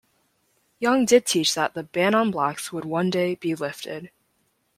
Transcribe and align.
Young 0.79 1.05
did 1.05 1.27
teach 1.27 1.53
that 1.53 1.75
the 1.75 1.83
ban 1.83 2.15
on 2.15 2.31
blacks 2.31 2.71
would 2.73 2.85
one 2.85 3.11
day 3.11 3.35
be 3.35 3.53
lifted. 3.53 4.09